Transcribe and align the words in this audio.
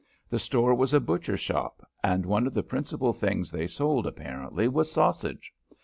The 0.29 0.39
store 0.39 0.73
was 0.73 0.95
a 0.95 0.99
butcher 0.99 1.37
shop, 1.37 1.87
and 2.03 2.25
one 2.25 2.47
of 2.47 2.55
the 2.55 2.63
principal 2.63 3.13
things 3.13 3.51
they 3.51 3.67
sold, 3.67 4.07
apparently, 4.07 4.67
was 4.67 4.91
sausage. 4.91 5.53